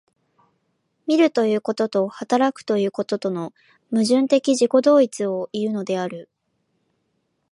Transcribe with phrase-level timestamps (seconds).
[1.05, 3.53] 見るということと働くということとの
[3.91, 6.27] 矛盾的自己同一をいうのである。